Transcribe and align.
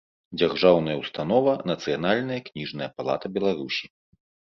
Дзяржаўная 0.39 0.93
ўстанова 1.01 1.53
«Нацыянальная 1.71 2.39
кнiжная 2.47 2.89
палата 2.97 3.27
Беларусi» 3.37 3.85